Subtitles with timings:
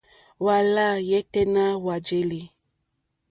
[0.41, 2.41] Hwá lâ yêténá hwá jēlì.